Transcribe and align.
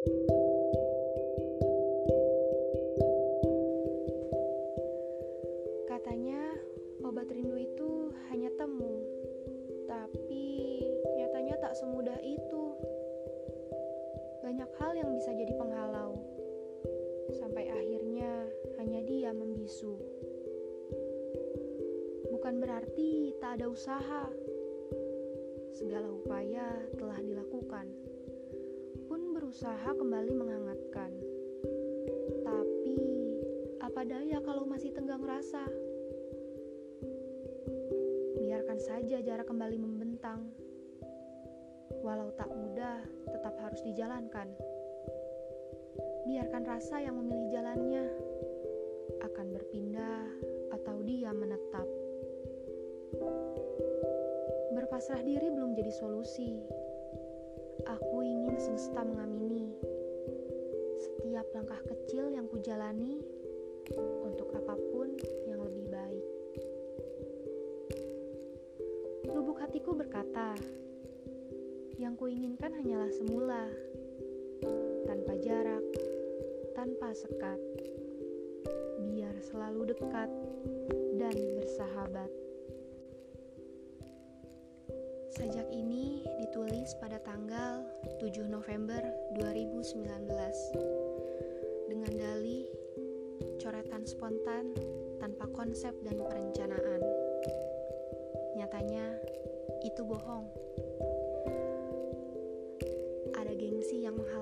Katanya 0.00 0.16
obat 7.04 7.28
rindu 7.28 7.60
itu 7.60 8.08
hanya 8.32 8.48
temu, 8.56 9.04
tapi 9.84 10.80
nyatanya 11.20 11.60
tak 11.60 11.76
semudah 11.76 12.16
itu. 12.24 12.64
Banyak 14.40 14.72
hal 14.80 14.96
yang 14.96 15.12
bisa 15.12 15.36
jadi 15.36 15.52
penghalau, 15.60 16.16
sampai 17.36 17.68
akhirnya 17.68 18.48
hanya 18.80 19.04
dia 19.04 19.36
membisu. 19.36 20.00
Bukan 22.32 22.56
berarti 22.56 23.36
tak 23.36 23.60
ada 23.60 23.68
usaha. 23.68 24.32
Segala 25.76 26.08
upaya 26.08 26.88
telah 26.96 27.20
dilakukan, 27.20 28.09
berusaha 29.50 29.90
kembali 29.98 30.30
menghangatkan. 30.30 31.10
Tapi 32.46 32.98
apa 33.82 34.06
daya 34.06 34.38
kalau 34.46 34.62
masih 34.62 34.94
tenggang 34.94 35.26
rasa? 35.26 35.66
Biarkan 38.38 38.78
saja 38.78 39.18
jarak 39.18 39.50
kembali 39.50 39.74
membentang. 39.74 40.46
Walau 41.98 42.30
tak 42.38 42.46
mudah, 42.46 43.02
tetap 43.26 43.58
harus 43.58 43.82
dijalankan. 43.82 44.54
Biarkan 46.30 46.62
rasa 46.70 47.02
yang 47.02 47.18
memilih 47.18 47.50
jalannya 47.50 48.06
akan 49.18 49.46
berpindah 49.50 50.30
atau 50.78 51.02
dia 51.02 51.34
menetap. 51.34 51.90
Berpasrah 54.78 55.26
diri 55.26 55.50
belum 55.50 55.74
jadi 55.74 55.90
solusi. 55.90 56.54
Aku 57.86 58.20
ingin 58.26 58.58
semesta 58.58 59.06
mengamini 59.06 59.70
setiap 60.98 61.46
langkah 61.54 61.78
kecil 61.86 62.28
yang 62.34 62.50
kujalani 62.50 63.22
untuk 64.26 64.50
apa 64.58 64.74
pun 64.90 65.14
yang 65.46 65.62
lebih 65.62 65.86
baik. 65.86 66.26
Lubuk 69.30 69.62
hatiku 69.62 69.94
berkata, 69.94 70.58
yang 71.96 72.18
kuinginkan 72.18 72.74
hanyalah 72.74 73.08
semula, 73.14 73.64
tanpa 75.06 75.38
jarak, 75.38 75.84
tanpa 76.74 77.14
sekat, 77.14 77.60
biar 79.06 79.38
selalu 79.46 79.94
dekat 79.94 80.28
dan 81.14 81.36
bersahabat. 81.54 82.30
Sajak 85.30 85.69
ini 85.69 85.69
pada 86.96 87.22
tanggal 87.22 87.86
7 88.18 88.50
November 88.50 88.98
2019 89.38 90.00
dengan 91.86 92.12
dalih 92.14 92.66
coretan 93.62 94.02
spontan 94.08 94.74
tanpa 95.20 95.46
konsep 95.54 95.94
dan 96.02 96.18
perencanaan. 96.18 97.02
Nyatanya 98.58 99.06
itu 99.86 100.02
bohong. 100.02 100.50
Ada 103.36 103.52
gengsi 103.54 104.02
yang 104.08 104.18
menghalangi 104.18 104.40